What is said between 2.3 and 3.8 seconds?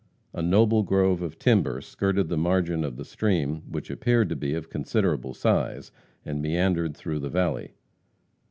margin of the stream,